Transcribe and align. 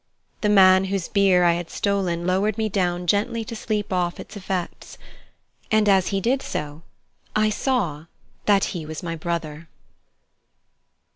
The 0.41 0.49
man 0.49 0.85
whose 0.85 1.07
beer 1.07 1.43
I 1.43 1.53
had 1.53 1.69
stolen 1.69 2.25
lowered 2.25 2.57
me 2.57 2.69
down 2.69 3.05
gently 3.05 3.45
to 3.45 3.55
sleep 3.55 3.93
off 3.93 4.19
its 4.19 4.35
effects, 4.35 4.97
and, 5.69 5.87
as 5.87 6.07
he 6.07 6.19
did 6.19 6.41
so, 6.41 6.81
I 7.35 7.51
saw 7.51 8.05
that 8.47 8.63
he 8.73 8.83
was 8.83 9.03
my 9.03 9.15
brother. 9.15 9.69